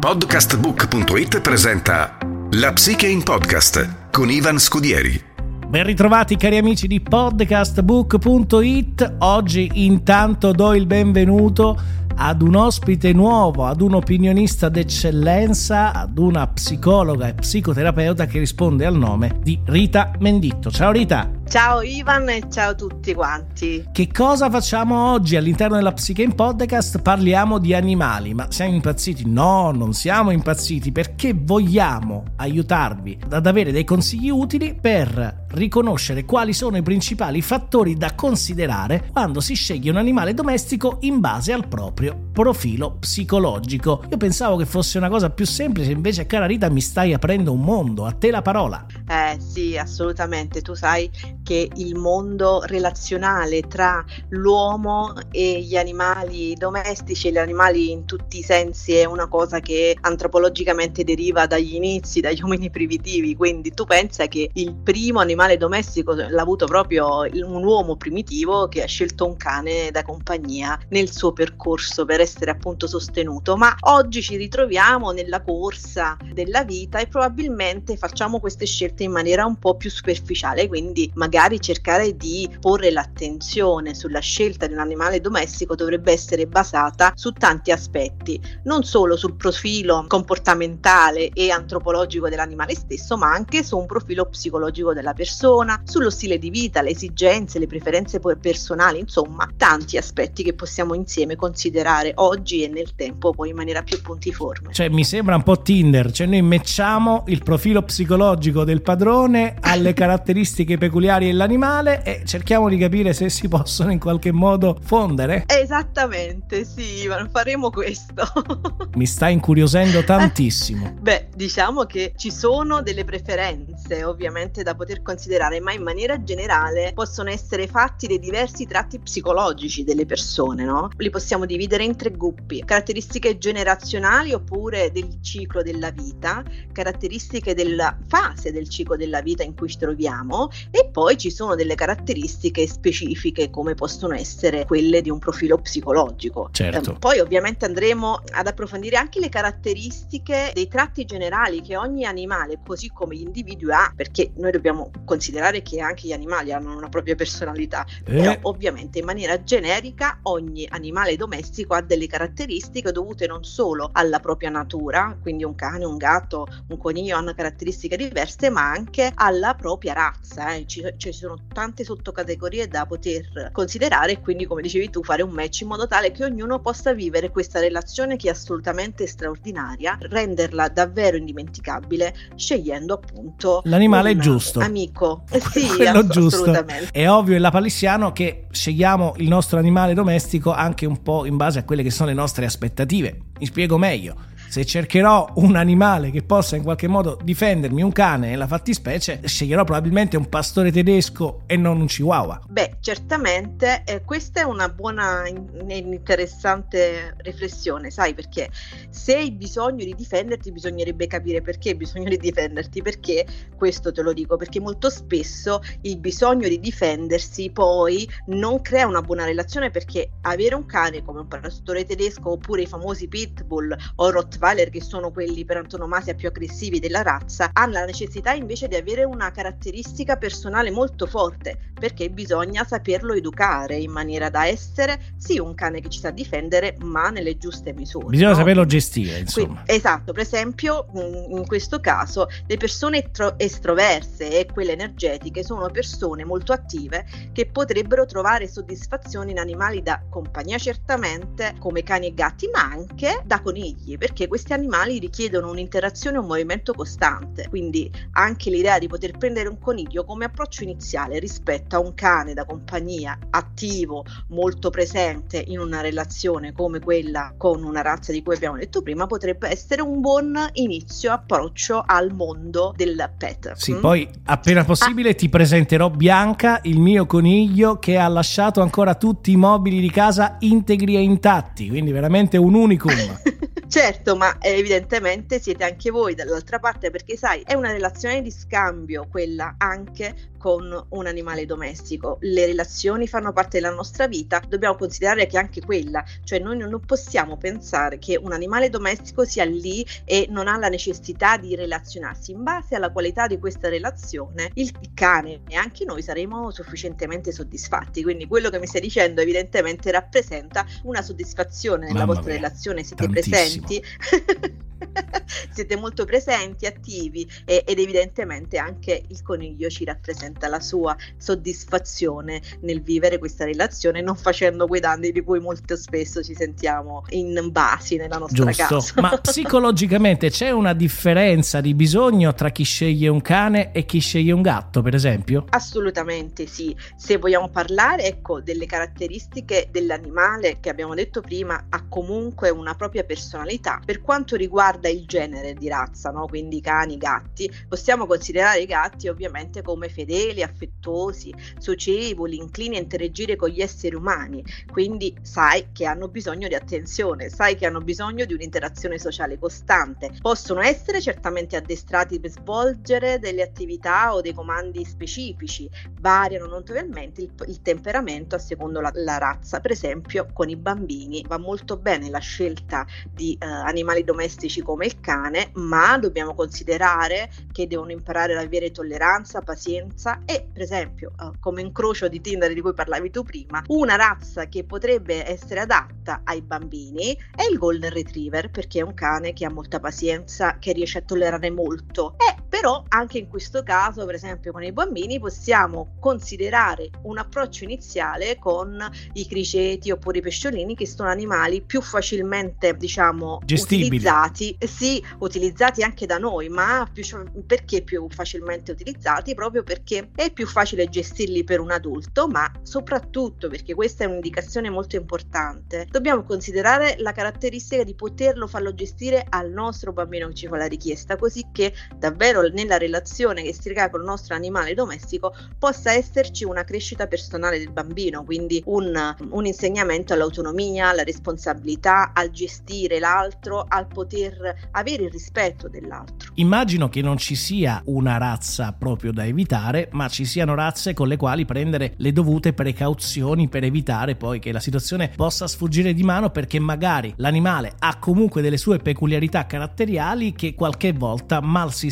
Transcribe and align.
Podcastbook.it 0.00 1.40
presenta 1.42 2.16
La 2.52 2.72
Psiche 2.72 3.06
in 3.06 3.22
Podcast 3.22 4.10
con 4.10 4.30
Ivan 4.30 4.58
Scudieri. 4.58 5.22
Ben 5.68 5.84
ritrovati 5.84 6.38
cari 6.38 6.56
amici 6.56 6.86
di 6.86 7.02
podcastbook.it. 7.02 9.16
Oggi 9.18 9.70
intanto 9.74 10.52
do 10.52 10.72
il 10.72 10.86
benvenuto 10.86 11.78
ad 12.16 12.40
un 12.40 12.56
ospite 12.56 13.12
nuovo, 13.12 13.66
ad 13.66 13.82
un 13.82 13.92
opinionista 13.92 14.70
d'eccellenza, 14.70 15.92
ad 15.92 16.16
una 16.16 16.46
psicologa 16.46 17.28
e 17.28 17.34
psicoterapeuta 17.34 18.24
che 18.24 18.38
risponde 18.38 18.86
al 18.86 18.96
nome 18.96 19.40
di 19.42 19.60
Rita 19.66 20.12
Menditto. 20.18 20.70
Ciao 20.70 20.92
Rita! 20.92 21.39
Ciao 21.50 21.82
Ivan 21.82 22.28
e 22.28 22.42
ciao 22.48 22.70
a 22.70 22.74
tutti 22.76 23.12
quanti. 23.12 23.88
Che 23.90 24.12
cosa 24.12 24.48
facciamo 24.48 25.10
oggi 25.10 25.34
all'interno 25.34 25.74
della 25.74 25.90
Psiche 25.90 26.22
in 26.22 26.36
Podcast? 26.36 27.00
Parliamo 27.00 27.58
di 27.58 27.74
animali, 27.74 28.34
ma 28.34 28.46
siamo 28.52 28.72
impazziti? 28.72 29.28
No, 29.28 29.72
non 29.72 29.92
siamo 29.92 30.30
impazziti 30.30 30.92
perché 30.92 31.34
vogliamo 31.36 32.22
aiutarvi 32.36 33.18
ad 33.30 33.48
avere 33.48 33.72
dei 33.72 33.82
consigli 33.82 34.30
utili 34.30 34.78
per 34.80 35.48
riconoscere 35.50 36.24
quali 36.24 36.52
sono 36.52 36.76
i 36.76 36.82
principali 36.82 37.42
fattori 37.42 37.96
da 37.96 38.14
considerare 38.14 39.08
quando 39.10 39.40
si 39.40 39.54
sceglie 39.54 39.90
un 39.90 39.96
animale 39.96 40.34
domestico 40.34 40.98
in 41.00 41.18
base 41.18 41.52
al 41.52 41.66
proprio 41.66 42.28
profilo 42.32 42.98
psicologico. 43.00 44.04
Io 44.08 44.16
pensavo 44.16 44.54
che 44.54 44.66
fosse 44.66 44.98
una 44.98 45.08
cosa 45.08 45.30
più 45.30 45.46
semplice, 45.46 45.90
invece 45.90 46.26
cara 46.26 46.46
Rita 46.46 46.70
mi 46.70 46.80
stai 46.80 47.12
aprendo 47.12 47.52
un 47.52 47.62
mondo, 47.62 48.06
a 48.06 48.12
te 48.12 48.30
la 48.30 48.40
parola. 48.40 48.86
Eh 49.08 49.36
sì, 49.40 49.76
assolutamente, 49.76 50.62
tu 50.62 50.74
sai 50.74 51.10
che 51.42 51.68
il 51.74 51.96
mondo 51.96 52.62
relazionale 52.64 53.62
tra 53.62 54.04
l'uomo 54.28 55.14
e 55.30 55.60
gli 55.60 55.76
animali 55.76 56.54
domestici 56.54 57.28
e 57.28 57.32
gli 57.32 57.38
animali 57.38 57.90
in 57.90 58.04
tutti 58.04 58.38
i 58.38 58.42
sensi 58.42 58.94
è 58.94 59.04
una 59.04 59.26
cosa 59.26 59.60
che 59.60 59.96
antropologicamente 60.00 61.02
deriva 61.02 61.46
dagli 61.46 61.74
inizi, 61.74 62.20
dagli 62.20 62.42
uomini 62.42 62.70
primitivi, 62.70 63.34
quindi 63.34 63.72
tu 63.72 63.84
pensa 63.84 64.26
che 64.26 64.50
il 64.52 64.74
primo 64.74 65.20
animale 65.20 65.56
domestico 65.56 66.12
l'ha 66.12 66.40
avuto 66.40 66.66
proprio 66.66 67.22
un 67.32 67.64
uomo 67.64 67.96
primitivo 67.96 68.68
che 68.68 68.82
ha 68.82 68.86
scelto 68.86 69.26
un 69.26 69.36
cane 69.36 69.90
da 69.90 70.02
compagnia 70.02 70.78
nel 70.90 71.10
suo 71.10 71.32
percorso 71.32 72.04
per 72.04 72.20
essere 72.20 72.50
appunto 72.50 72.86
sostenuto, 72.86 73.56
ma 73.56 73.74
oggi 73.80 74.22
ci 74.22 74.36
ritroviamo 74.36 75.10
nella 75.10 75.42
corsa 75.42 76.16
della 76.32 76.64
vita 76.64 76.98
e 76.98 77.06
probabilmente 77.06 77.96
facciamo 77.96 78.40
queste 78.40 78.66
scelte 78.66 79.04
in 79.04 79.12
maniera 79.12 79.46
un 79.46 79.56
po' 79.56 79.76
più 79.76 79.90
superficiale, 79.90 80.68
quindi 80.68 81.10
magari 81.14 81.29
cercare 81.58 82.16
di 82.16 82.48
porre 82.60 82.90
l'attenzione 82.90 83.94
sulla 83.94 84.20
scelta 84.20 84.66
di 84.66 84.72
un 84.72 84.78
animale 84.78 85.20
domestico 85.20 85.74
dovrebbe 85.74 86.12
essere 86.12 86.46
basata 86.46 87.12
su 87.14 87.32
tanti 87.32 87.70
aspetti, 87.70 88.40
non 88.64 88.82
solo 88.82 89.16
sul 89.16 89.34
profilo 89.34 90.04
comportamentale 90.08 91.30
e 91.30 91.50
antropologico 91.50 92.28
dell'animale 92.28 92.74
stesso, 92.74 93.16
ma 93.16 93.32
anche 93.32 93.62
su 93.62 93.76
un 93.78 93.86
profilo 93.86 94.26
psicologico 94.26 94.92
della 94.92 95.12
persona, 95.12 95.82
sullo 95.84 96.10
stile 96.10 96.38
di 96.38 96.50
vita, 96.50 96.82
le 96.82 96.90
esigenze, 96.90 97.58
le 97.58 97.66
preferenze 97.66 98.20
personali, 98.40 98.98
insomma, 98.98 99.48
tanti 99.56 99.96
aspetti 99.96 100.42
che 100.42 100.54
possiamo 100.54 100.94
insieme 100.94 101.36
considerare 101.36 102.12
oggi 102.16 102.62
e 102.62 102.68
nel 102.68 102.94
tempo 102.94 103.32
poi 103.32 103.50
in 103.50 103.56
maniera 103.56 103.82
più 103.82 104.00
puntiforme. 104.00 104.72
Cioè 104.72 104.88
mi 104.88 105.04
sembra 105.04 105.36
un 105.36 105.42
po' 105.42 105.60
Tinder, 105.60 106.10
cioè 106.10 106.26
noi 106.26 106.42
matchiamo 106.42 107.24
il 107.28 107.42
profilo 107.42 107.82
psicologico 107.82 108.64
del 108.64 108.82
padrone 108.82 109.56
alle 109.60 109.92
caratteristiche 110.00 110.78
peculiari 110.78 111.19
dell'animale 111.26 112.02
e 112.04 112.22
cerchiamo 112.24 112.68
di 112.68 112.76
capire 112.76 113.12
se 113.12 113.28
si 113.28 113.48
possono 113.48 113.92
in 113.92 113.98
qualche 113.98 114.32
modo 114.32 114.78
fondere. 114.82 115.44
Esattamente, 115.46 116.64
sì, 116.64 117.06
ma 117.08 117.28
faremo 117.30 117.70
questo. 117.70 118.24
mi 118.94 119.06
sta 119.06 119.28
incuriosendo 119.28 120.02
tantissimo. 120.04 120.96
Beh, 121.00 121.28
diciamo 121.34 121.84
che 121.84 122.12
ci 122.16 122.30
sono 122.30 122.82
delle 122.82 123.04
preferenze 123.04 124.04
ovviamente 124.04 124.62
da 124.62 124.74
poter 124.74 125.02
considerare, 125.02 125.60
ma 125.60 125.72
in 125.72 125.82
maniera 125.82 126.22
generale 126.22 126.92
possono 126.94 127.30
essere 127.30 127.66
fatti 127.66 128.06
dei 128.06 128.18
diversi 128.18 128.66
tratti 128.66 128.98
psicologici 128.98 129.84
delle 129.84 130.06
persone, 130.06 130.64
no? 130.64 130.90
Li 130.96 131.10
possiamo 131.10 131.46
dividere 131.46 131.84
in 131.84 131.96
tre 131.96 132.10
gruppi, 132.10 132.64
caratteristiche 132.64 133.38
generazionali 133.38 134.32
oppure 134.32 134.90
del 134.90 135.20
ciclo 135.20 135.62
della 135.62 135.90
vita, 135.90 136.42
caratteristiche 136.72 137.54
della 137.54 137.96
fase 138.08 138.52
del 138.52 138.68
ciclo 138.68 138.96
della 138.96 139.20
vita 139.20 139.42
in 139.42 139.54
cui 139.54 139.68
ci 139.68 139.78
troviamo 139.78 140.50
e 140.70 140.88
poi 140.90 141.09
ci 141.16 141.30
sono 141.30 141.54
delle 141.54 141.74
caratteristiche 141.74 142.66
specifiche 142.66 143.50
come 143.50 143.74
possono 143.74 144.14
essere 144.14 144.64
quelle 144.66 145.00
di 145.02 145.10
un 145.10 145.18
profilo 145.18 145.58
psicologico. 145.58 146.48
Certo. 146.52 146.92
Eh, 146.92 146.98
poi 146.98 147.18
ovviamente 147.20 147.64
andremo 147.64 148.20
ad 148.32 148.46
approfondire 148.46 148.96
anche 148.96 149.20
le 149.20 149.28
caratteristiche 149.28 150.50
dei 150.54 150.68
tratti 150.68 151.04
generali 151.04 151.60
che 151.60 151.76
ogni 151.76 152.04
animale, 152.04 152.60
così 152.64 152.88
come 152.88 153.16
gli 153.16 153.22
individui 153.22 153.72
ha, 153.72 153.92
perché 153.94 154.32
noi 154.36 154.50
dobbiamo 154.52 154.90
considerare 155.04 155.62
che 155.62 155.80
anche 155.80 156.08
gli 156.08 156.12
animali 156.12 156.52
hanno 156.52 156.76
una 156.76 156.88
propria 156.88 157.14
personalità, 157.14 157.84
Eh. 158.04 158.14
però 158.14 158.36
ovviamente 158.42 158.98
in 158.98 159.04
maniera 159.04 159.42
generica 159.42 160.18
ogni 160.22 160.66
animale 160.70 161.16
domestico 161.16 161.74
ha 161.74 161.80
delle 161.82 162.06
caratteristiche 162.06 162.92
dovute 162.92 163.26
non 163.26 163.44
solo 163.44 163.90
alla 163.92 164.20
propria 164.20 164.50
natura, 164.50 165.16
quindi 165.20 165.44
un 165.44 165.54
cane, 165.54 165.84
un 165.84 165.96
gatto, 165.96 166.46
un 166.68 166.78
coniglio 166.78 167.16
hanno 167.16 167.34
caratteristiche 167.34 167.96
diverse, 167.96 168.50
ma 168.50 168.70
anche 168.70 169.12
alla 169.14 169.54
propria 169.54 169.92
razza. 169.92 170.54
eh. 170.54 170.64
Ci, 170.66 170.82
ci 171.08 171.12
sono 171.12 171.36
tante 171.52 171.82
sottocategorie 171.82 172.68
da 172.68 172.84
poter 172.84 173.50
considerare 173.52 174.12
e 174.12 174.20
quindi, 174.20 174.44
come 174.44 174.60
dicevi 174.60 174.90
tu, 174.90 175.02
fare 175.02 175.22
un 175.22 175.30
match 175.30 175.62
in 175.62 175.68
modo 175.68 175.86
tale 175.86 176.12
che 176.12 176.24
ognuno 176.24 176.60
possa 176.60 176.92
vivere 176.92 177.30
questa 177.30 177.58
relazione 177.58 178.16
che 178.16 178.28
è 178.28 178.30
assolutamente 178.32 179.06
straordinaria, 179.06 179.96
renderla 180.00 180.68
davvero 180.68 181.16
indimenticabile, 181.16 182.14
scegliendo 182.36 182.94
appunto 182.94 183.62
L'animale 183.64 184.16
giusto. 184.16 184.60
amico. 184.60 185.24
Sì, 185.50 185.66
Quello 185.66 186.00
ass- 186.00 186.06
giusto. 186.06 186.64
È 186.92 187.08
ovvio 187.08 187.34
e 187.34 187.38
lapalissiano 187.38 188.12
che 188.12 188.46
scegliamo 188.50 189.14
il 189.16 189.26
nostro 189.26 189.58
animale 189.58 189.94
domestico 189.94 190.52
anche 190.52 190.86
un 190.86 191.02
po' 191.02 191.24
in 191.24 191.36
base 191.36 191.60
a 191.60 191.64
quelle 191.64 191.82
che 191.82 191.90
sono 191.90 192.10
le 192.10 192.14
nostre 192.14 192.44
aspettative. 192.44 193.18
Mi 193.38 193.46
spiego 193.46 193.78
meglio. 193.78 194.28
Se 194.50 194.66
cercherò 194.66 195.34
un 195.36 195.54
animale 195.54 196.10
che 196.10 196.24
possa 196.24 196.56
in 196.56 196.64
qualche 196.64 196.88
modo 196.88 197.16
difendermi, 197.22 197.82
un 197.82 197.92
cane 197.92 198.30
nella 198.30 198.48
fattispecie, 198.48 199.20
sceglierò 199.22 199.62
probabilmente 199.62 200.16
un 200.16 200.28
pastore 200.28 200.72
tedesco 200.72 201.42
e 201.46 201.56
non 201.56 201.80
un 201.80 201.86
chihuahua. 201.86 202.40
Beh, 202.48 202.78
certamente 202.80 203.84
eh, 203.84 204.02
questa 204.02 204.40
è 204.40 204.42
una 204.42 204.68
buona 204.68 205.22
e 205.22 205.76
interessante 205.76 207.14
riflessione, 207.18 207.92
sai 207.92 208.12
perché 208.12 208.50
se 208.88 209.14
hai 209.14 209.30
bisogno 209.30 209.84
di 209.84 209.94
difenderti 209.94 210.50
bisognerebbe 210.50 211.06
capire 211.06 211.42
perché 211.42 211.68
hai 211.68 211.76
bisogno 211.76 212.08
di 212.08 212.18
difenderti, 212.18 212.82
perché 212.82 213.24
questo 213.56 213.92
te 213.92 214.02
lo 214.02 214.12
dico, 214.12 214.36
perché 214.36 214.58
molto 214.58 214.90
spesso 214.90 215.62
il 215.82 215.96
bisogno 215.98 216.48
di 216.48 216.58
difendersi 216.58 217.50
poi 217.50 218.10
non 218.26 218.60
crea 218.62 218.88
una 218.88 219.00
buona 219.00 219.24
relazione 219.24 219.70
perché 219.70 220.10
avere 220.22 220.56
un 220.56 220.66
cane 220.66 221.04
come 221.04 221.20
un 221.20 221.28
pastore 221.28 221.84
tedesco 221.84 222.32
oppure 222.32 222.62
i 222.62 222.66
famosi 222.66 223.06
pitbull 223.06 223.76
o 223.94 224.10
rottweiler 224.10 224.38
che 224.40 224.80
sono 224.80 225.10
quelli 225.10 225.44
per 225.44 225.58
antonomasia 225.58 226.14
più 226.14 226.28
aggressivi 226.28 226.80
della 226.80 227.02
razza 227.02 227.50
hanno 227.52 227.74
la 227.74 227.84
necessità 227.84 228.32
invece 228.32 228.68
di 228.68 228.74
avere 228.74 229.04
una 229.04 229.30
caratteristica 229.30 230.16
personale 230.16 230.70
molto 230.70 231.04
forte 231.04 231.72
perché 231.78 232.08
bisogna 232.08 232.64
saperlo 232.64 233.12
educare 233.12 233.76
in 233.76 233.90
maniera 233.90 234.30
da 234.30 234.46
essere 234.46 234.98
sì 235.18 235.38
un 235.38 235.54
cane 235.54 235.80
che 235.80 235.90
ci 235.90 235.98
sa 235.98 236.10
difendere, 236.10 236.76
ma 236.80 237.10
nelle 237.10 237.36
giuste 237.36 237.74
misure. 237.74 238.06
Bisogna 238.06 238.30
no? 238.30 238.36
saperlo 238.36 238.64
gestire, 238.64 239.18
insomma. 239.18 239.46
Quindi, 239.46 239.72
esatto, 239.72 240.12
per 240.12 240.22
esempio 240.22 240.86
in 240.94 241.44
questo 241.46 241.80
caso 241.80 242.28
le 242.46 242.56
persone 242.56 243.10
estroverse 243.36 244.38
e 244.38 244.46
quelle 244.52 244.72
energetiche 244.72 245.42
sono 245.42 245.68
persone 245.70 246.24
molto 246.24 246.52
attive 246.52 247.04
che 247.32 247.46
potrebbero 247.46 248.06
trovare 248.06 248.48
soddisfazione 248.48 249.32
in 249.32 249.38
animali 249.38 249.82
da 249.82 250.02
compagnia 250.08 250.56
certamente 250.58 251.54
come 251.58 251.82
cani 251.82 252.06
e 252.06 252.14
gatti, 252.14 252.48
ma 252.52 252.62
anche 252.62 253.22
da 253.24 253.40
conigli, 253.40 253.98
perché 253.98 254.28
questi 254.30 254.52
animali 254.52 255.00
richiedono 255.00 255.50
un'interazione 255.50 256.16
e 256.16 256.20
un 256.20 256.26
movimento 256.26 256.72
costante. 256.72 257.48
Quindi 257.48 257.90
anche 258.12 258.48
l'idea 258.48 258.78
di 258.78 258.86
poter 258.86 259.18
prendere 259.18 259.48
un 259.48 259.58
coniglio 259.58 260.04
come 260.04 260.26
approccio 260.26 260.62
iniziale 260.62 261.18
rispetto 261.18 261.74
a 261.74 261.80
un 261.80 261.94
cane 261.94 262.32
da 262.32 262.44
compagnia 262.44 263.18
attivo, 263.30 264.04
molto 264.28 264.70
presente 264.70 265.42
in 265.48 265.58
una 265.58 265.80
relazione 265.80 266.52
come 266.52 266.78
quella 266.78 267.34
con 267.36 267.64
una 267.64 267.82
razza 267.82 268.12
di 268.12 268.22
cui 268.22 268.36
abbiamo 268.36 268.56
detto 268.56 268.82
prima, 268.82 269.08
potrebbe 269.08 269.48
essere 269.48 269.82
un 269.82 270.00
buon 270.00 270.38
inizio 270.52 271.10
approccio 271.10 271.82
al 271.84 272.14
mondo 272.14 272.72
del 272.76 273.10
pet. 273.18 273.54
Sì, 273.54 273.74
mm? 273.74 273.80
poi 273.80 274.08
appena 274.26 274.62
possibile 274.64 275.10
ah. 275.10 275.14
ti 275.14 275.28
presenterò 275.28 275.90
Bianca, 275.90 276.60
il 276.62 276.78
mio 276.78 277.04
coniglio 277.04 277.80
che 277.80 277.98
ha 277.98 278.06
lasciato 278.06 278.60
ancora 278.60 278.94
tutti 278.94 279.32
i 279.32 279.36
mobili 279.36 279.80
di 279.80 279.90
casa 279.90 280.36
integri 280.38 280.94
e 280.94 281.00
intatti, 281.00 281.68
quindi 281.68 281.90
veramente 281.90 282.36
un 282.36 282.54
unicum. 282.54 282.92
Certo, 283.72 284.16
ma 284.16 284.36
evidentemente 284.40 285.38
siete 285.38 285.62
anche 285.62 285.92
voi 285.92 286.16
dall'altra 286.16 286.58
parte 286.58 286.90
perché 286.90 287.16
sai, 287.16 287.42
è 287.42 287.54
una 287.54 287.70
relazione 287.70 288.20
di 288.20 288.32
scambio 288.32 289.06
quella 289.06 289.54
anche 289.58 290.29
con 290.40 290.86
un 290.88 291.06
animale 291.06 291.44
domestico. 291.44 292.16
Le 292.20 292.46
relazioni 292.46 293.06
fanno 293.06 293.32
parte 293.34 293.60
della 293.60 293.74
nostra 293.74 294.08
vita, 294.08 294.42
dobbiamo 294.48 294.74
considerare 294.74 295.26
che 295.26 295.36
anche 295.36 295.60
quella, 295.60 296.02
cioè 296.24 296.38
noi 296.38 296.56
non 296.56 296.80
possiamo 296.80 297.36
pensare 297.36 297.98
che 297.98 298.16
un 298.16 298.32
animale 298.32 298.70
domestico 298.70 299.26
sia 299.26 299.44
lì 299.44 299.84
e 300.06 300.26
non 300.30 300.48
ha 300.48 300.56
la 300.56 300.68
necessità 300.68 301.36
di 301.36 301.54
relazionarsi. 301.54 302.32
In 302.32 302.42
base 302.42 302.74
alla 302.74 302.90
qualità 302.90 303.26
di 303.26 303.38
questa 303.38 303.68
relazione, 303.68 304.50
il 304.54 304.72
cane 304.94 305.42
e 305.46 305.56
anche 305.56 305.84
noi 305.84 306.00
saremo 306.00 306.50
sufficientemente 306.50 307.32
soddisfatti. 307.32 308.02
Quindi 308.02 308.26
quello 308.26 308.48
che 308.48 308.58
mi 308.58 308.66
stai 308.66 308.80
dicendo 308.80 309.20
evidentemente 309.20 309.90
rappresenta 309.90 310.64
una 310.84 311.02
soddisfazione 311.02 311.86
nella 311.86 312.00
Mamma 312.00 312.14
vostra 312.14 312.32
mia, 312.32 312.40
relazione, 312.40 312.82
siete 312.82 313.04
tantissimo. 313.04 313.36
presenti 313.36 313.50
presenti. 313.60 314.58
Siete 315.50 315.76
molto 315.76 316.04
presenti, 316.04 316.66
attivi 316.66 317.28
e, 317.44 317.64
ed 317.66 317.78
evidentemente 317.78 318.58
anche 318.58 319.02
il 319.08 319.22
coniglio 319.22 319.68
ci 319.68 319.84
rappresenta 319.84 320.48
la 320.48 320.60
sua 320.60 320.96
soddisfazione 321.16 322.40
nel 322.60 322.82
vivere 322.82 323.18
questa 323.18 323.44
relazione, 323.44 324.00
non 324.00 324.16
facendo 324.16 324.66
quei 324.66 324.80
danni 324.80 325.12
di 325.12 325.22
cui 325.22 325.40
molto 325.40 325.76
spesso 325.76 326.22
ci 326.22 326.34
sentiamo 326.34 327.04
in 327.10 327.48
basi 327.50 327.96
nella 327.96 328.18
nostra 328.18 328.44
Giusto. 328.44 328.78
casa. 328.78 329.00
Ma 329.00 329.18
psicologicamente 329.20 330.30
c'è 330.30 330.50
una 330.50 330.72
differenza 330.72 331.60
di 331.60 331.74
bisogno 331.74 332.34
tra 332.34 332.50
chi 332.50 332.64
sceglie 332.64 333.08
un 333.08 333.20
cane 333.20 333.72
e 333.72 333.84
chi 333.84 333.98
sceglie 333.98 334.32
un 334.32 334.42
gatto, 334.42 334.82
per 334.82 334.94
esempio? 334.94 335.46
Assolutamente 335.50 336.46
sì. 336.46 336.74
Se 336.96 337.16
vogliamo 337.18 337.48
parlare, 337.48 338.04
ecco, 338.04 338.40
delle 338.40 338.66
caratteristiche 338.66 339.68
dell'animale 339.70 340.58
che 340.60 340.68
abbiamo 340.68 340.94
detto 340.94 341.20
prima, 341.20 341.66
ha 341.68 341.86
comunque 341.88 342.50
una 342.50 342.74
propria 342.74 343.04
personalità 343.04 343.18
personalità. 343.20 343.80
Per 343.84 344.00
quanto 344.00 344.36
riguarda 344.36 344.68
il 344.78 345.06
genere 345.06 345.54
di 345.54 345.68
razza, 345.68 346.10
no? 346.10 346.26
quindi 346.26 346.60
cani, 346.60 346.96
gatti, 346.96 347.50
possiamo 347.68 348.06
considerare 348.06 348.60
i 348.60 348.66
gatti 348.66 349.08
ovviamente 349.08 349.62
come 349.62 349.88
fedeli, 349.88 350.42
affettuosi, 350.42 351.34
socievoli, 351.58 352.36
inclini 352.36 352.76
a 352.76 352.80
interagire 352.80 353.36
con 353.36 353.48
gli 353.48 353.60
esseri 353.60 353.94
umani, 353.94 354.44
quindi 354.70 355.16
sai 355.22 355.68
che 355.72 355.86
hanno 355.86 356.08
bisogno 356.08 356.48
di 356.48 356.54
attenzione, 356.54 357.28
sai 357.28 357.56
che 357.56 357.66
hanno 357.66 357.80
bisogno 357.80 358.24
di 358.24 358.34
un'interazione 358.34 358.98
sociale 358.98 359.38
costante. 359.38 360.12
Possono 360.20 360.60
essere 360.60 361.00
certamente 361.00 361.56
addestrati 361.56 362.20
per 362.20 362.30
svolgere 362.30 363.18
delle 363.18 363.42
attività 363.42 364.14
o 364.14 364.20
dei 364.20 364.32
comandi 364.32 364.84
specifici, 364.84 365.68
variano 366.00 366.46
notevolmente 366.46 367.22
il, 367.22 367.32
il 367.46 367.62
temperamento 367.62 368.34
a 368.34 368.38
secondo 368.38 368.80
la, 368.80 368.90
la 368.94 369.18
razza. 369.18 369.60
Per 369.60 369.70
esempio, 369.70 370.28
con 370.32 370.48
i 370.48 370.56
bambini 370.56 371.24
va 371.26 371.38
molto 371.38 371.76
bene 371.76 372.10
la 372.10 372.18
scelta 372.18 372.86
di 373.12 373.36
eh, 373.40 373.46
animali 373.46 374.04
domestici 374.04 374.59
come 374.62 374.86
il 374.86 375.00
cane, 375.00 375.50
ma 375.54 375.98
dobbiamo 375.98 376.34
considerare 376.34 377.30
che 377.52 377.66
devono 377.66 377.92
imparare 377.92 378.36
ad 378.36 378.44
avere 378.44 378.70
tolleranza, 378.70 379.40
pazienza 379.40 380.22
e, 380.24 380.46
per 380.52 380.62
esempio, 380.62 381.12
eh, 381.20 381.30
come 381.40 381.60
incrocio 381.60 382.08
di 382.08 382.20
Tinder 382.20 382.52
di 382.52 382.60
cui 382.60 382.74
parlavi 382.74 383.10
tu 383.10 383.22
prima, 383.22 383.62
una 383.68 383.96
razza 383.96 384.46
che 384.46 384.64
potrebbe 384.64 385.28
essere 385.28 385.60
adatta 385.60 386.22
ai 386.24 386.42
bambini 386.42 387.16
è 387.34 387.44
il 387.50 387.58
Golden 387.58 387.90
Retriever, 387.90 388.50
perché 388.50 388.80
è 388.80 388.82
un 388.82 388.94
cane 388.94 389.32
che 389.32 389.44
ha 389.44 389.50
molta 389.50 389.80
pazienza, 389.80 390.58
che 390.58 390.72
riesce 390.72 390.98
a 390.98 391.02
tollerare 391.02 391.50
molto. 391.50 392.14
E 392.18 392.42
però 392.60 392.84
anche 392.88 393.16
in 393.16 393.26
questo 393.26 393.62
caso, 393.62 394.04
per 394.04 394.14
esempio, 394.16 394.52
con 394.52 394.62
i 394.62 394.70
bambini 394.70 395.18
possiamo 395.18 395.96
considerare 395.98 396.90
un 397.04 397.16
approccio 397.16 397.64
iniziale 397.64 398.36
con 398.38 398.78
i 399.14 399.26
criceti 399.26 399.90
oppure 399.90 400.18
i 400.18 400.20
pesciolini, 400.20 400.76
che 400.76 400.86
sono 400.86 401.08
animali 401.08 401.62
più 401.62 401.80
facilmente, 401.80 402.76
diciamo, 402.76 403.40
Gestibili. 403.46 403.86
utilizzati, 403.86 404.58
sì, 404.58 405.02
utilizzati 405.20 405.82
anche 405.82 406.04
da 406.04 406.18
noi, 406.18 406.50
ma 406.50 406.86
più, 406.92 407.02
perché 407.46 407.80
più 407.80 408.06
facilmente 408.10 408.72
utilizzati? 408.72 409.34
Proprio 409.34 409.62
perché 409.62 410.10
è 410.14 410.30
più 410.30 410.46
facile 410.46 410.86
gestirli 410.90 411.42
per 411.44 411.60
un 411.60 411.70
adulto, 411.70 412.28
ma 412.28 412.50
soprattutto 412.60 413.48
perché 413.48 413.72
questa 413.72 414.04
è 414.04 414.06
un'indicazione 414.06 414.68
molto 414.68 414.96
importante. 414.96 415.86
Dobbiamo 415.88 416.24
considerare 416.24 416.96
la 416.98 417.12
caratteristica 417.12 417.84
di 417.84 417.94
poterlo 417.94 418.46
farlo 418.46 418.74
gestire 418.74 419.24
al 419.30 419.50
nostro 419.50 419.94
bambino 419.94 420.28
che 420.28 420.34
ci 420.34 420.46
fa 420.46 420.58
la 420.58 420.66
richiesta, 420.66 421.16
così 421.16 421.46
che 421.50 421.72
davvero 421.96 422.48
nella 422.52 422.78
relazione 422.78 423.42
che 423.42 423.54
si 423.54 423.70
crea 423.70 423.90
con 423.90 424.00
il 424.00 424.06
nostro 424.06 424.34
animale 424.34 424.74
domestico 424.74 425.34
possa 425.58 425.92
esserci 425.92 426.44
una 426.44 426.64
crescita 426.64 427.06
personale 427.06 427.58
del 427.58 427.70
bambino, 427.70 428.24
quindi 428.24 428.62
un, 428.66 429.14
un 429.30 429.46
insegnamento 429.46 430.12
all'autonomia, 430.12 430.88
alla 430.88 431.02
responsabilità, 431.02 432.12
al 432.14 432.30
gestire 432.30 432.98
l'altro 432.98 433.64
al 433.68 433.86
poter 433.86 434.68
avere 434.72 435.04
il 435.04 435.10
rispetto 435.10 435.68
dell'altro. 435.68 436.32
Immagino 436.34 436.88
che 436.88 437.02
non 437.02 437.16
ci 437.16 437.34
sia 437.34 437.82
una 437.86 438.18
razza 438.18 438.72
proprio 438.72 439.12
da 439.12 439.24
evitare, 439.24 439.88
ma 439.92 440.08
ci 440.08 440.24
siano 440.24 440.54
razze 440.54 440.94
con 440.94 441.08
le 441.08 441.16
quali 441.16 441.44
prendere 441.44 441.94
le 441.96 442.12
dovute 442.12 442.52
precauzioni 442.52 443.48
per 443.48 443.64
evitare 443.64 444.16
poi 444.16 444.38
che 444.38 444.52
la 444.52 444.60
situazione 444.60 445.10
possa 445.14 445.46
sfuggire 445.46 445.94
di 445.94 446.02
mano 446.02 446.30
perché 446.30 446.58
magari 446.58 447.12
l'animale 447.16 447.74
ha 447.78 447.98
comunque 447.98 448.42
delle 448.42 448.56
sue 448.56 448.78
peculiarità 448.78 449.46
caratteriali 449.46 450.32
che 450.32 450.54
qualche 450.54 450.92
volta 450.92 451.40
mal 451.40 451.72
si 451.72 451.90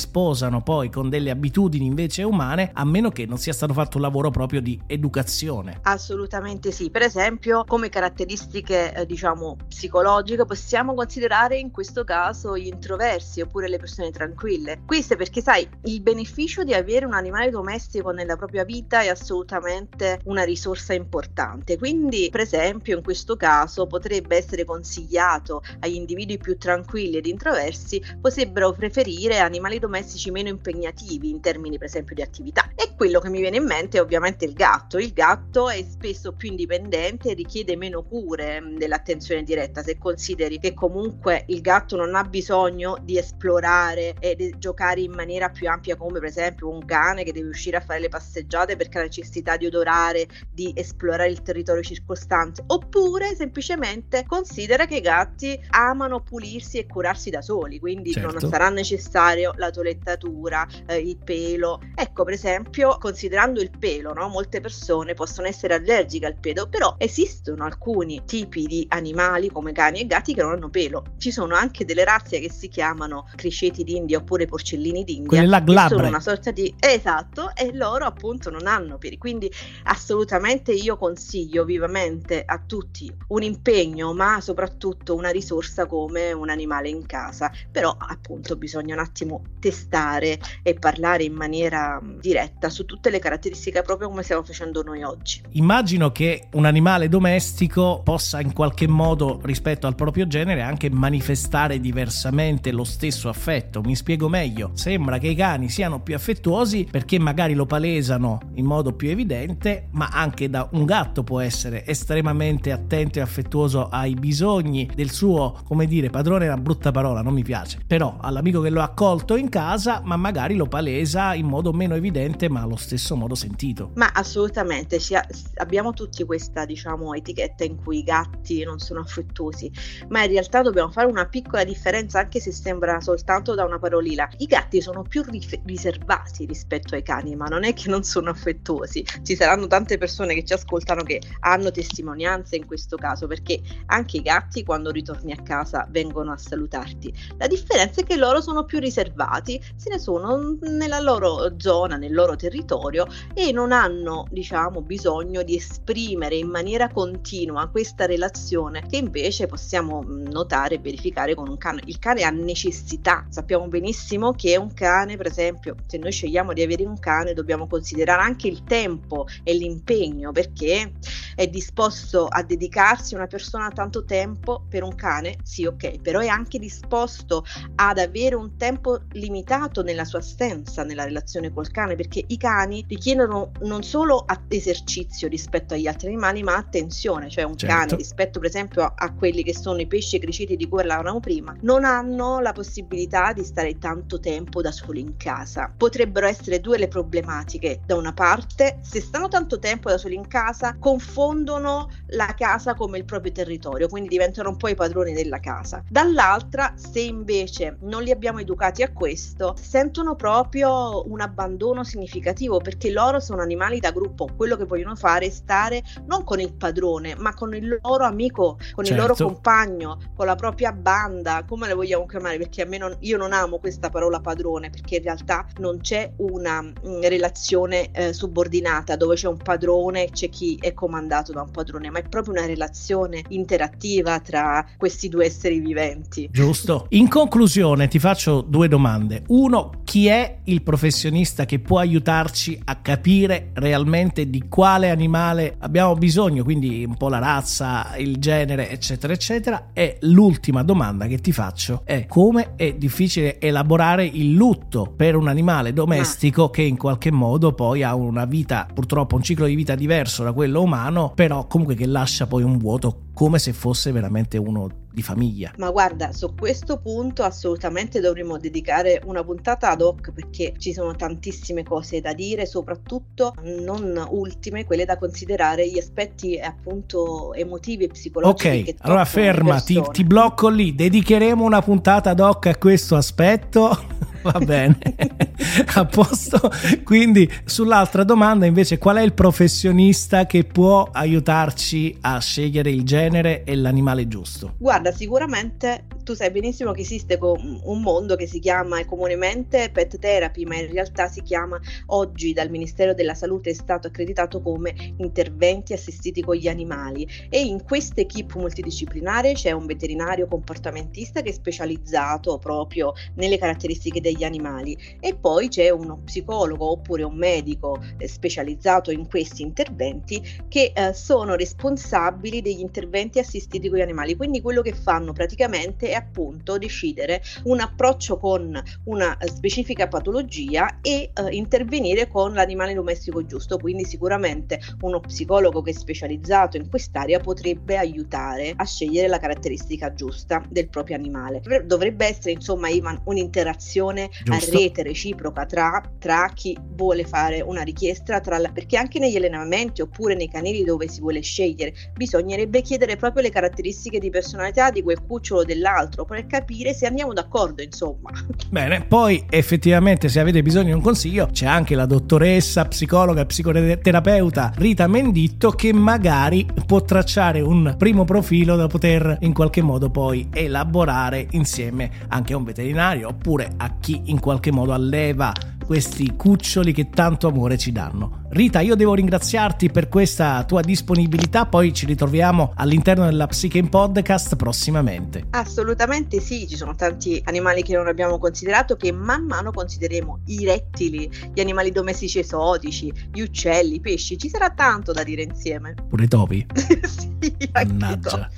sposano 0.49 0.63
poi 0.63 0.91
con 0.91 1.09
delle 1.09 1.31
abitudini 1.31 1.85
invece 1.85 2.23
umane 2.23 2.71
a 2.73 2.85
meno 2.85 3.11
che 3.11 3.27
non 3.27 3.39
sia 3.39 3.53
stato 3.53 3.75
fatto 3.75 3.99
un 3.99 4.03
lavoro 4.03 4.31
proprio 4.31 4.61
di 4.61 4.81
educazione. 4.87 5.81
Assolutamente 5.83 6.73
sì, 6.73 6.91
per 6.91 7.03
esempio 7.03 7.65
come 7.65 7.89
caratteristiche 7.91 8.95
eh, 8.95 9.07
diciamo 9.07 9.57
psicologiche 9.69 10.45
possiamo 10.45 10.95
considerare 10.95 11.59
in 11.59 11.71
questo 11.71 12.05
caso 12.05 12.57
gli 12.57 12.67
introversi 12.67 13.41
oppure 13.41 13.69
le 13.69 13.79
persone 13.79 14.11
tranquille. 14.11 14.81
Questo 14.87 15.17
perché, 15.17 15.43
sai, 15.43 15.69
il 15.85 16.01
beneficio 16.01 16.65
di 16.65 16.73
avere 16.73 17.05
un 17.05 17.15
animale 17.15 17.51
domestico 17.51 18.11
nella 18.11 18.37
propria 18.37 18.65
vita 18.65 19.03
è 19.03 19.09
assolutamente 19.09 20.21
una 20.25 20.45
risorsa 20.45 20.95
importante. 20.95 21.77
Quindi, 21.77 22.29
per 22.31 22.41
esempio, 22.41 22.97
in 22.97 23.03
questo 23.03 23.37
caso 23.37 23.87
potrebbe 23.87 24.37
essere 24.37 24.65
consigliato 24.65 25.63
agli 25.81 25.95
individui 25.95 26.39
più 26.39 26.57
tranquilli 26.57 27.17
ed 27.17 27.27
introversi 27.27 28.03
potrebbero 28.21 28.73
preferire 28.73 29.39
animali 29.39 29.79
domestici 29.79 30.31
meno 30.39 30.49
impegnativi 30.49 31.31
in 31.31 31.41
termini, 31.41 31.79
per 31.79 31.87
esempio, 31.87 32.15
di 32.15 32.23
attività. 32.23 32.71
E 32.75 32.95
quello 32.97 33.21
che 33.21 33.29
mi 33.29 33.41
viene 33.41 33.57
in 33.57 33.65
mente 33.65 33.99
è 33.99 34.01
ovviamente 34.01 34.45
il 34.45 34.53
gatto. 34.53 34.99
Il 34.99 35.13
gatto 35.13 35.69
è 35.69 35.83
spesso 35.83 36.33
più 36.33 36.49
indipendente 36.49 37.31
e 37.31 37.35
richiede 37.35 37.77
meno 37.77 38.03
cure 38.03 38.61
mm, 38.61 38.77
dell'attenzione 38.77 39.43
diretta. 39.43 39.83
Se 39.83 39.99
consideri 39.99 40.59
che 40.59 40.75
comunque 40.75 41.19
comunque 41.19 41.45
il 41.47 41.61
gatto 41.61 41.97
non 41.97 42.15
ha 42.15 42.25
bisogno 42.25 42.97
di 43.03 43.19
esplorare 43.19 44.15
e 44.19 44.35
di 44.35 44.55
giocare 44.59 45.01
in 45.01 45.13
maniera 45.13 45.51
più 45.51 45.69
ampia 45.69 45.97
come 45.97 46.19
per 46.19 46.29
esempio 46.29 46.69
un 46.69 46.85
cane 46.85 47.25
che 47.25 47.33
deve 47.33 47.49
uscire 47.49 47.77
a 47.77 47.81
fare 47.81 48.01
le 48.01 48.09
passeggiate 48.09 48.77
perché 48.77 48.99
ha 48.99 49.03
necessità 49.03 49.57
di 49.57 49.67
odorare, 49.67 50.27
di 50.51 50.73
esplorare 50.75 51.31
il 51.31 51.43
territorio 51.43 51.83
circostante, 51.83 52.63
oppure 52.67 53.35
semplicemente 53.35 54.25
considera 54.27 54.87
che 54.87 54.97
i 54.97 55.01
gatti 55.01 55.59
amano 55.71 56.21
pulirsi 56.21 56.79
e 56.79 56.87
curarsi 56.87 57.31
da 57.31 57.43
soli, 57.43 57.79
quindi 57.79 58.13
certo. 58.13 58.39
non 58.39 58.51
sarà 58.51 58.69
necessario 58.69 59.53
la 59.57 59.71
toilettatura 59.71 60.28
temperatura, 60.29 60.67
eh, 60.87 60.99
il 60.99 61.17
pelo. 61.17 61.81
Ecco, 61.95 62.25
per 62.25 62.35
esempio, 62.35 62.97
considerando 62.99 63.61
il 63.61 63.71
pelo, 63.77 64.13
no? 64.13 64.29
molte 64.29 64.61
persone 64.61 65.15
possono 65.15 65.47
essere 65.47 65.75
allergiche 65.75 66.27
al 66.27 66.37
pelo, 66.39 66.69
però 66.69 66.95
esistono 66.99 67.65
alcuni 67.65 68.23
tipi 68.25 68.67
di 68.67 68.87
animali 68.91 69.51
come 69.51 69.73
cani 69.73 70.01
e 70.01 70.07
gatti 70.07 70.35
che 70.35 70.43
non 70.43 70.53
hanno 70.53 70.69
pelo. 70.69 71.05
Ci 71.19 71.31
sono 71.31 71.55
anche 71.55 71.85
delle 71.85 72.05
razze 72.05 72.39
che 72.39 72.51
si 72.51 72.69
chiamano 72.69 73.29
criceti 73.35 73.83
d'India 73.85 74.19
oppure 74.19 74.47
porcellini 74.47 75.05
d'India. 75.05 75.29
Quelle 75.29 75.47
là 75.47 75.61
glabre. 75.61 75.97
Sono 75.97 76.09
una 76.09 76.21
sorta 76.21 76.51
di 76.51 76.73
esatto, 76.79 77.55
e 77.55 77.75
loro 77.75 78.05
appunto 78.05 78.51
non 78.51 78.67
hanno 78.67 78.99
peli. 78.99 79.19
Quindi 79.19 79.51
assolutamente 79.85 80.73
io 80.73 80.97
consiglio 80.97 81.65
vivamente 81.65 82.43
a 82.45 82.61
tutti 82.65 83.13
un 83.29 83.43
impegno, 83.43 84.13
ma 84.13 84.41
soprattutto 84.41 85.15
una 85.15 85.31
risorsa 85.31 85.87
come 85.87 86.33
un 86.33 86.51
animale 86.51 86.89
in 86.89 87.07
casa. 87.07 87.51
Però 87.71 87.95
appunto 87.99 88.57
bisogna 88.57 88.95
un 88.95 89.01
attimo 89.01 89.43
testare 89.59 90.08
e 90.17 90.75
parlare 90.75 91.25
in 91.25 91.35
maniera 91.35 92.01
diretta 92.21 92.71
su 92.71 92.85
tutte 92.85 93.11
le 93.11 93.19
caratteristiche 93.19 93.83
proprio 93.83 94.09
come 94.09 94.23
stiamo 94.23 94.43
facendo 94.43 94.83
noi 94.83 95.03
oggi. 95.03 95.43
Immagino 95.51 96.11
che 96.13 96.49
un 96.53 96.65
animale 96.65 97.09
domestico 97.09 98.01
possa 98.03 98.41
in 98.41 98.53
qualche 98.53 98.89
modo 98.89 99.41
rispetto 99.43 99.87
al 99.87 99.95
proprio 99.95 100.27
genere 100.27 100.63
anche 100.63 100.91
manifestare 100.91 101.81
diversamente 101.81 102.73
lo 102.73 102.85
stesso 102.85 103.29
affetto. 103.29 103.81
Mi 103.83 103.97
spiego 103.97 104.29
meglio. 104.29 104.71
Sembra 104.75 105.19
che 105.19 105.29
i 105.29 105.35
cani 105.35 105.69
siano 105.69 106.01
più 106.01 106.15
affettuosi 106.15 106.87
perché 106.91 107.19
magari 107.19 107.55
lo 107.55 107.67
palesano 107.67 108.41
in 108.55 108.65
modo 108.65 108.93
più 108.95 109.11
evidente, 109.11 109.89
ma 109.93 110.09
anche 110.13 110.49
da 110.49 110.69
un 110.73 110.85
gatto 110.85 111.23
può 111.23 111.41
essere 111.41 111.85
estremamente 111.87 112.73
attento 112.73 113.19
e 113.19 113.23
affettuoso 113.23 113.89
ai 113.89 114.15
bisogni 114.15 114.89
del 114.95 115.11
suo, 115.11 115.61
come 115.65 115.87
dire, 115.87 116.11
padrone 116.11 116.45
è 116.45 116.49
una 116.49 116.57
brutta 116.57 116.91
parola, 116.91 117.23
non 117.23 117.35
mi 117.35 117.43
piace, 117.43 117.79
però 117.87 118.17
all'amico 118.21 118.61
che 118.61 118.71
lo 118.71 118.81
ha 118.81 118.85
accolto 118.85 119.37
in 119.37 119.49
casa, 119.49 119.98
ma 120.05 120.17
magari 120.17 120.55
lo 120.55 120.67
palesa 120.67 121.35
in 121.35 121.47
modo 121.47 121.73
meno 121.73 121.95
evidente, 121.95 122.49
ma 122.49 122.63
allo 122.63 122.77
stesso 122.77 123.17
modo 123.17 123.35
sentito. 123.35 123.93
Ma 123.95 124.11
assolutamente, 124.13 124.97
ha, 125.15 125.27
abbiamo 125.57 125.93
tutti 125.93 126.25
questa, 126.25 126.65
diciamo, 126.65 127.15
etichetta 127.15 127.65
in 127.65 127.77
cui 127.77 127.99
i 127.99 128.03
gatti 128.03 128.65
non 128.65 128.79
sono 128.79 129.01
affettuosi, 129.01 129.71
ma 130.09 130.23
in 130.25 130.31
realtà 130.31 130.63
dobbiamo 130.63 130.91
fare 130.91 131.07
una 131.07 131.27
piccola 131.27 131.65
differenza, 131.65 132.19
anche 132.19 132.41
se 132.41 132.53
sembra 132.53 133.01
soltanto 133.01 133.55
da 133.55 133.65
una 133.65 133.79
parolina. 133.79 134.29
I 134.39 134.47
gatti 134.47 134.81
sono 134.81 135.03
più 135.03 135.23
riservati 135.65 136.47
rispetto 136.47 136.95
ai 136.95 137.03
cani, 137.03 137.37
ma 137.37 137.47
non 137.47 137.65
è 137.65 137.75
che 137.75 137.89
non 137.89 138.03
sono 138.03 138.31
affettuosi. 138.31 139.05
Ci 139.23 139.37
saranno 139.37 139.67
tante 139.67 139.99
persone 139.99 140.35
che 140.35 140.45
ci 140.45 140.53
ascoltano 140.53 141.03
che 141.03 141.21
hanno 141.41 141.71
testimonianze 141.71 142.57
in 142.57 142.67
questo 142.67 142.97
caso, 142.97 143.27
perché 143.27 143.61
anche 143.87 144.19
i 144.19 144.23
gatti 144.23 144.65
quando 144.65 144.91
ritorni 144.91 145.33
a 145.33 145.43
casa 145.43 145.87
vengono 145.91 146.33
a 146.33 146.37
salutarti. 146.37 147.13
La 147.39 147.47
differenza 147.47 148.01
è 148.01 148.05
che 148.05 148.17
loro 148.17 148.41
sono 148.41 148.65
più 148.65 148.79
riservati, 148.79 149.61
se 149.89 149.95
ne 149.95 149.99
sono 149.99 150.59
nella 150.61 151.01
loro 151.01 151.55
zona, 151.57 151.97
nel 151.97 152.13
loro 152.13 152.37
territorio 152.37 153.07
e 153.33 153.53
non 153.53 153.73
hanno, 153.73 154.27
diciamo, 154.31 154.83
bisogno 154.83 155.43
di 155.43 155.57
esprimere 155.57 156.37
in 156.37 156.49
maniera 156.49 156.89
continua 156.89 157.69
questa 157.69 158.05
relazione 158.05 158.85
che 158.87 158.99
invece 158.99 159.47
possiamo 159.47 160.05
notare 160.07 160.75
e 160.75 160.79
verificare 160.79 161.35
con 161.35 161.49
un 161.49 161.57
cane. 161.57 161.81
Il 161.87 161.99
cane 161.99 162.23
ha 162.23 162.31
necessità. 162.31 163.25
Sappiamo 163.31 163.67
benissimo 163.69 164.33
che 164.33 164.59
un 164.59 164.75
cane, 164.75 165.17
per 165.17 165.27
esempio, 165.27 165.75
se 165.87 165.97
noi 165.97 166.13
scegliamo 166.13 166.53
di 166.53 166.63
avere 166.63 166.85
un 166.85 166.99
cane, 166.99 167.33
dobbiamo 167.33 167.67
considerare 167.67 168.23
anche 168.23 168.49
il 168.49 168.65
tempo 168.65 169.27
e 169.43 169.55
l'impegno 169.55 170.33
perché 170.33 170.93
è 171.35 171.47
disposto 171.47 172.27
a 172.27 172.43
dedicarsi 172.43 173.15
una 173.15 173.27
persona 173.27 173.71
tanto 173.71 174.05
tempo 174.05 174.65
per 174.69 174.83
un 174.83 174.95
cane, 174.95 175.37
sì, 175.43 175.65
ok, 175.65 176.01
però 176.01 176.21
è 176.21 176.27
anche 176.27 176.59
disposto 176.59 177.45
ad 177.77 177.99
avere 177.99 178.35
un 178.35 178.57
tempo 178.57 179.01
limitato 179.13 179.78
nella 179.83 180.05
sua 180.05 180.19
assenza 180.19 180.83
nella 180.83 181.05
relazione 181.05 181.53
col 181.53 181.71
cane, 181.71 181.97
perché 181.97 182.25
i 182.27 182.37
cani 182.37 182.85
richiedono 182.89 183.53
non 183.63 183.83
solo 183.83 184.25
esercizio 184.49 185.29
rispetto 185.29 185.75
agli 185.75 185.87
altri 185.87 186.09
animali, 186.09 186.43
ma 186.43 186.57
attenzione, 186.57 187.29
cioè 187.29 187.45
un 187.45 187.57
certo. 187.57 187.75
cane 187.75 187.97
rispetto 187.97 188.39
per 188.39 188.49
esempio 188.49 188.83
a, 188.83 188.95
a, 188.97 189.13
quelli 189.13 189.43
che 189.43 189.55
sono 189.55 189.81
i 189.81 189.87
pesci 189.87 190.17
e 190.17 190.19
criceti 190.19 190.57
di 190.57 190.69
cui 190.69 190.79
parlavamo 190.79 191.21
prima, 191.21 191.57
non 191.63 191.85
hanno 191.85 192.41
la 192.41 192.53
possibilità 192.53 193.33
di 193.33 193.45
stare 193.45 193.79
tanto 193.79 194.21
tempo 194.21 194.61
da 194.61 194.73
soli 194.73 195.01
in 195.01 195.17
casa. 195.17 195.73
Potrebbero 195.77 196.27
essere 196.27 196.61
due 196.61 196.79
le 196.79 196.89
problematiche. 196.89 197.81
Da 197.85 197.97
una 197.97 198.13
parte, 198.13 198.79
se 198.83 199.01
stanno 199.01 199.29
tanto 199.29 199.59
tempo 199.59 199.91
da 199.91 199.99
soli 199.99 200.15
in 200.15 200.27
casa, 200.27 200.77
confondono 200.79 201.91
la 202.09 202.35
casa 202.37 202.75
come 202.75 202.99
il 202.99 203.05
proprio 203.05 203.33
territorio, 203.33 203.89
quindi 203.89 204.09
diventano 204.09 204.51
un 204.51 204.57
po' 204.57 204.69
i 204.69 204.75
padroni 204.75 205.13
della 205.13 205.41
casa. 205.41 205.83
Dall'altra, 205.89 206.75
se 206.77 207.01
invece 207.01 207.79
non 207.83 208.03
li 208.03 208.11
abbiamo 208.11 208.39
educati 208.41 208.83
a 208.83 208.93
questo, 208.93 209.57
sentono 209.69 210.15
proprio 210.15 211.07
un 211.11 211.21
abbandono 211.21 211.85
significativo 211.85 212.57
perché 212.57 212.91
loro 212.91 213.21
sono 213.21 213.43
animali 213.43 213.81
da 213.81 213.91
gruppo, 213.91 214.27
quello 214.35 214.57
che 214.57 214.65
vogliono 214.65 214.97
fare 214.97 215.27
è 215.27 215.31
stare 215.31 215.83
non 216.07 216.25
con 216.25 216.41
il 216.41 216.55
padrone, 216.55 217.15
ma 217.19 217.35
con 217.35 217.55
il 217.55 217.79
loro 217.83 218.05
amico, 218.05 218.57
con 218.73 218.85
certo. 218.85 218.93
il 218.93 218.97
loro 218.97 219.15
certo. 219.15 219.33
compagno, 219.33 219.99
con 220.17 220.25
la 220.25 220.37
propria 220.37 220.73
banda, 220.73 221.45
come 221.47 221.67
le 221.67 221.75
vogliamo 221.75 222.07
chiamare, 222.07 222.39
perché 222.39 222.63
a 222.63 222.67
me 222.67 222.79
non, 222.79 222.97
io 223.01 223.19
non 223.19 223.35
amo 223.35 223.59
questa 223.59 223.91
parola 223.91 224.21
padrone, 224.21 224.71
perché 224.71 224.97
in 224.97 225.03
realtà 225.03 225.47
non 225.59 225.81
c'è 225.81 226.13
una 226.17 226.63
mh, 226.63 226.73
mm, 226.87 227.01
relazione 227.03 227.91
eh, 227.93 228.15
subordinata 228.15 228.97
dove 228.97 229.17
c'è 229.17 229.29
un 229.29 229.37
padrone 229.37 230.09
c'è 230.11 230.31
chi 230.31 230.57
è 230.61 230.73
comandato 230.73 231.33
da 231.33 231.43
un 231.43 231.51
padrone, 231.51 231.91
ma 231.91 231.99
è 231.99 232.09
proprio 232.09 232.33
una 232.33 232.47
relazione 232.47 233.23
interattiva 233.29 234.19
tra 234.21 234.65
questi 234.79 235.11
due 235.11 235.27
esseri 235.27 235.59
viventi. 235.59 236.29
Giusto. 236.33 236.87
In 236.91 237.09
conclusione 237.09 237.87
ti 237.89 237.99
faccio 237.99 238.41
due 238.41 238.69
domande. 238.69 239.25
Uno, 239.29 239.58
chi 239.85 240.07
è 240.07 240.41
il 240.45 240.63
professionista 240.63 241.45
che 241.45 241.59
può 241.59 241.79
aiutarci 241.79 242.61
a 242.65 242.77
capire 242.77 243.51
realmente 243.55 244.29
di 244.29 244.49
quale 244.49 244.91
animale 244.91 245.57
abbiamo 245.61 245.95
bisogno, 245.95 246.45
quindi 246.45 246.85
un 246.85 246.97
po' 246.97 247.09
la 247.09 247.19
razza, 247.19 247.97
il 247.97 248.19
genere, 248.19 248.71
eccetera, 248.71 249.13
eccetera? 249.13 249.69
E 249.73 249.99
l'ultima 250.03 250.63
domanda 250.63 251.07
che 251.07 251.19
ti 251.19 251.33
faccio 251.33 251.83
è 251.85 252.07
come 252.07 252.55
è 252.57 252.75
difficile 252.75 253.41
elaborare 253.41 254.05
il 254.05 254.35
lutto 254.35 254.93
per 254.95 255.17
un 255.17 255.29
animale 255.29 255.73
domestico 255.73 256.51
che 256.51 256.63
in 256.63 256.77
qualche 256.77 257.11
modo 257.11 257.53
poi 257.53 257.83
ha 257.83 257.95
una 257.95 258.25
vita, 258.25 258.67
purtroppo 258.73 259.17
un 259.17 259.23
ciclo 259.23 259.47
di 259.47 259.55
vita 259.55 259.75
diverso 259.75 260.23
da 260.23 260.33
quello 260.33 260.63
umano, 260.63 261.13
però 261.15 261.47
comunque 261.47 261.75
che 261.75 261.87
lascia 261.87 262.27
poi 262.27 262.43
un 262.43 262.59
vuoto 262.59 263.07
come 263.19 263.41
se 263.41 263.53
fosse 263.53 263.91
veramente 263.91 264.37
uno 264.39 264.69
di 264.93 265.03
famiglia. 265.03 265.53
Ma 265.57 265.73
guarda, 265.73 266.13
su 266.13 266.37
questo 266.37 266.79
punto 266.79 267.25
assolutamente 267.25 267.99
dovremmo 267.99 268.39
dedicare 268.39 269.03
una 269.07 269.25
puntata 269.25 269.71
ad 269.71 269.81
hoc 269.81 270.13
perché 270.13 270.55
ci 270.57 270.73
sono 270.73 270.95
tantissime 270.95 271.65
cose 271.65 272.01
da 272.01 272.13
dire, 272.13 272.47
soprattutto 272.47 273.35
non 273.43 274.07
ultime, 274.11 274.65
quelle 274.65 274.85
da 274.85 274.97
considerare 274.97 275.69
gli 275.69 275.79
aspetti 275.79 276.39
appunto 276.39 277.35
emotivi 277.35 277.87
e 277.87 277.89
psicologici. 277.89 278.71
Ok, 278.71 278.75
allora 278.83 279.05
ferma, 279.05 279.61
ti, 279.63 279.83
ti 279.91 280.05
blocco 280.05 280.49
lì, 280.49 280.77
dedicheremo 280.77 281.43
una 281.43 281.61
puntata 281.61 282.11
ad 282.11 282.21
hoc 282.21 282.47
a 282.47 282.57
questo 282.57 282.95
aspetto. 282.95 284.07
Va 284.23 284.39
bene, 284.39 284.79
a 285.75 285.85
posto. 285.85 286.51
Quindi 286.85 287.31
sull'altra 287.45 288.05
domanda 288.05 288.47
invece 288.47 288.79
qual 288.79 288.97
è 288.97 289.03
il 289.03 289.13
professionista 289.13 290.27
che 290.27 290.45
può 290.45 290.89
aiutarci 290.91 291.97
a 292.01 292.19
scegliere 292.19 292.71
il 292.71 292.85
genere 292.85 293.45
e 293.45 293.55
l'animale 293.57 294.09
giusto? 294.09 294.55
Guarda, 294.59 294.93
sicuramente 294.93 295.85
tu 296.09 296.15
sai 296.15 296.31
benissimo 296.31 296.73
che 296.73 296.81
esiste 296.81 297.19
un 297.21 297.83
mondo 297.83 298.17
che 298.17 298.27
si 298.27 298.39
chiama 298.39 298.83
comunemente 298.87 299.69
pet 299.71 299.99
therapy, 299.99 300.47
ma 300.47 300.57
in 300.57 300.71
realtà 300.73 301.07
si 301.07 301.21
chiama 301.21 301.61
oggi 301.89 302.33
dal 302.33 302.49
Ministero 302.49 302.95
della 302.95 303.13
Salute 303.13 303.51
è 303.51 303.53
stato 303.53 303.89
accreditato 303.89 304.41
come 304.41 304.95
interventi 304.97 305.75
assistiti 305.75 306.23
con 306.23 306.37
gli 306.37 306.49
animali 306.49 307.07
e 307.29 307.43
in 307.43 307.63
questa 307.63 308.01
equipe 308.01 308.39
multidisciplinare 308.39 309.35
c'è 309.35 309.51
un 309.51 309.67
veterinario 309.67 310.27
comportamentista 310.29 311.21
che 311.21 311.29
è 311.29 311.33
specializzato 311.33 312.39
proprio 312.39 312.95
nelle 313.17 313.37
caratteristiche 313.37 314.01
degli 314.01 314.25
animali 314.25 314.79
e 315.01 315.15
poi 315.15 315.49
c'è 315.49 315.69
uno 315.69 316.01
psicologo 316.07 316.71
oppure 316.71 317.03
un 317.03 317.17
medico 317.17 317.83
eh, 317.99 318.09
specializzato 318.09 318.91
in 318.91 319.07
questi 319.07 319.43
interventi 319.43 320.23
che 320.49 320.73
eh, 320.75 320.95
sono 320.95 321.35
responsabili 321.35 322.41
degli 322.41 322.61
interventi 322.61 323.19
assistiti 323.19 323.69
con 323.69 323.77
gli 323.77 323.83
animali. 323.83 324.17
Quindi 324.17 324.41
quello 324.41 324.63
che 324.63 324.73
fanno 324.73 325.13
praticamente 325.13 325.91
è 325.91 325.97
appunto 325.99 326.59
decidere 326.59 327.23
un 327.45 327.61
approccio 327.61 328.19
con 328.19 328.61
una 328.85 329.17
specifica 329.21 329.89
patologia 329.89 330.79
e 330.81 331.11
eh, 331.13 331.29
intervenire 331.31 332.09
con 332.09 332.33
l'animale 332.33 332.75
domestico 332.75 333.25
giusto. 333.25 333.59
Quindi 333.59 333.85
sicuramente 333.85 334.61
uno 334.81 335.01
psicologo 335.01 335.63
che 335.63 335.71
è 335.71 335.75
specializzato 335.75 336.57
in 336.57 336.69
quest'area 336.69 337.21
potrebbe 337.21 337.77
aiutare 337.77 338.55
a 338.57 338.65
scegliere 338.65 339.09
la 339.09 339.19
caratteristica 339.19 339.93
giusta 339.93 340.43
del 340.49 340.69
proprio 340.69 340.97
animale. 340.97 341.43
Dovrebbe 341.65 342.07
essere 342.07 342.33
insomma 342.33 342.69
Ivan 342.69 343.01
un'interazione 343.05 344.09
giusto. 344.25 344.33
a 344.33 344.59
rete 344.59 344.83
reciproca 344.83 345.47
tra, 345.47 345.83
tra, 345.99 346.31
chi 346.35 346.57
vuole 346.61 347.05
fare 347.05 347.41
una 347.41 347.63
richiesta, 347.63 348.21
la, 348.25 348.51
perché 348.53 348.77
anche 348.77 348.99
negli 348.99 349.17
allenamenti 349.17 349.81
oppure 349.81 350.15
nei 350.15 350.29
canili 350.29 350.65
dove 350.65 350.89
si 350.89 351.01
vuole 351.01 351.21
scegliere 351.21 351.75
bisognerebbe 351.95 352.63
chiedere 352.63 352.97
proprio 352.97 353.23
le 353.23 353.31
caratteristiche 353.31 353.99
di 353.99 354.11
personalità 354.11 354.71
di 354.71 354.83
quel 354.83 355.03
cucciolo 355.05 355.45
dell'altro 355.45 355.88
altro 355.89 356.05
per 356.05 356.27
capire 356.27 356.75
se 356.75 356.87
andiamo 356.87 357.13
d'accordo, 357.13 357.63
insomma. 357.63 358.11
Bene, 358.51 358.85
poi 358.85 359.25
effettivamente 359.29 360.09
se 360.09 360.21
avete 360.21 360.43
bisogno 360.43 360.67
di 360.67 360.73
un 360.73 360.83
consiglio 360.83 361.29
c'è 361.33 361.47
anche 361.47 361.75
la 361.75 361.87
dottoressa, 361.87 362.67
psicologa 362.67 363.23
e 363.23 363.27
psicoterapeuta 363.27 364.53
Rita 364.57 364.87
Menditto 364.87 365.51
che 365.51 365.73
magari 365.73 366.47
può 366.67 366.83
tracciare 366.83 367.41
un 367.41 367.75
primo 367.77 368.05
profilo 368.05 368.57
da 368.57 368.67
poter 368.67 369.17
in 369.21 369.33
qualche 369.33 369.63
modo 369.63 369.91
poi 369.91 370.29
elaborare 370.33 371.27
insieme 371.31 371.91
anche 372.09 372.35
a 372.35 372.37
un 372.37 372.45
veterinario 372.45 373.09
oppure 373.09 373.51
a 373.57 373.77
chi 373.81 374.03
in 374.07 374.21
qualche 374.21 374.53
modo 374.53 374.73
alleva 374.73 375.33
questi 375.65 376.15
cuccioli 376.17 376.73
che 376.73 376.89
tanto 376.89 377.29
amore 377.29 377.59
ci 377.59 377.73
danno. 377.73 378.27
Rita, 378.31 378.61
io 378.61 378.75
devo 378.75 378.93
ringraziarti 378.93 379.71
per 379.71 379.89
questa 379.89 380.45
tua 380.45 380.61
disponibilità, 380.61 381.47
poi 381.47 381.73
ci 381.73 381.87
ritroviamo 381.87 382.53
all'interno 382.57 383.07
della 383.07 383.27
Psiche 383.27 383.57
in 383.57 383.71
Podcast 383.71 384.37
prossimamente. 384.37 385.29
Assolutamente 385.31 386.21
sì, 386.21 386.47
ci 386.47 386.55
sono 386.55 386.75
tanti 386.75 387.23
animali 387.25 387.63
che 387.63 387.75
non 387.75 387.87
abbiamo 387.87 388.19
considerato 388.19 388.77
che 388.77 388.93
man 388.93 389.25
mano 389.25 389.51
considereremo 389.51 390.21
i 390.27 390.45
rettili, 390.45 391.11
gli 391.33 391.41
animali 391.41 391.71
domestici 391.71 392.19
esotici, 392.19 392.93
gli 393.11 393.23
uccelli, 393.23 393.77
i 393.77 393.81
pesci, 393.81 394.19
ci 394.19 394.29
sarà 394.29 394.51
tanto 394.51 394.93
da 394.93 395.03
dire 395.03 395.23
insieme. 395.23 395.75
Pure 395.89 396.05
i 396.05 396.09
topi? 396.09 396.47
sì, 396.85 397.18
Mannaggia. 397.53 398.29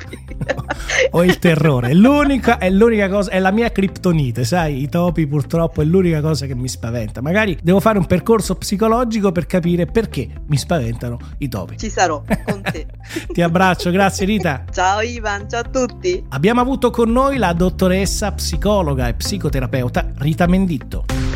Ho 1.12 1.24
il 1.24 1.38
terrore, 1.38 1.94
l'unica, 1.94 2.58
è 2.58 2.70
l'unica 2.70 3.08
cosa, 3.08 3.30
è 3.30 3.38
la 3.38 3.50
mia 3.50 3.70
criptonite, 3.70 4.44
sai, 4.44 4.82
i 4.82 4.88
topi 4.88 5.26
purtroppo 5.26 5.82
è 5.82 5.84
l'unica 5.84 6.20
cosa 6.20 6.46
che 6.46 6.54
mi 6.54 6.68
spaventa 6.68 6.88
spaventa. 6.90 7.20
Magari 7.20 7.58
devo 7.62 7.80
fare 7.80 7.98
un 7.98 8.06
percorso 8.06 8.56
psicologico 8.56 9.32
per 9.32 9.46
capire 9.46 9.86
perché 9.86 10.28
mi 10.46 10.56
spaventano 10.56 11.18
i 11.38 11.48
topi. 11.48 11.78
Ci 11.78 11.88
sarò 11.88 12.22
con 12.44 12.62
te. 12.62 12.86
Ti 13.32 13.42
abbraccio, 13.42 13.90
grazie 13.90 14.26
Rita. 14.26 14.64
Ciao 14.70 15.00
Ivan, 15.00 15.48
ciao 15.48 15.60
a 15.60 15.64
tutti. 15.64 16.24
Abbiamo 16.30 16.60
avuto 16.60 16.90
con 16.90 17.10
noi 17.10 17.38
la 17.38 17.52
dottoressa 17.52 18.32
psicologa 18.32 19.08
e 19.08 19.14
psicoterapeuta 19.14 20.12
Rita 20.16 20.46
Menditto. 20.46 21.29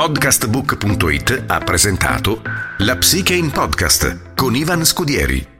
Podcastbook.it 0.00 1.44
ha 1.46 1.58
presentato 1.58 2.40
La 2.78 2.96
Psiche 2.96 3.34
in 3.34 3.50
Podcast 3.50 4.34
con 4.34 4.56
Ivan 4.56 4.86
Scudieri. 4.86 5.59